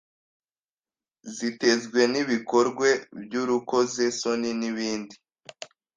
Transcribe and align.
zitezwe 1.35 2.01
n’ibikorwe 2.11 2.89
by’urukozesoni 3.23 4.49
n’ibindi 4.59 5.15